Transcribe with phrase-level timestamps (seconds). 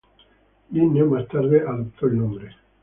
[0.71, 2.49] Linneo más tarde adoptó el nombre.